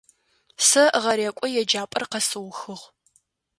Сэ 0.67 0.83
гъэрекӏо 1.03 1.45
еджапӏэр 1.61 2.03
къэсыухыгъ. 2.11 2.85